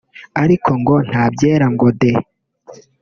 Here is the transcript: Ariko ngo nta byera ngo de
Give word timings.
Ariko 0.43 0.69
ngo 0.81 0.95
nta 1.09 1.23
byera 1.33 1.67
ngo 1.73 1.87
de 1.99 2.11